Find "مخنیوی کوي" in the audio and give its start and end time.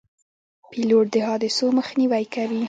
1.79-2.59